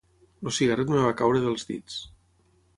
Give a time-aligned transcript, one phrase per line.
[0.47, 2.03] El cigarret em va caure dels dits.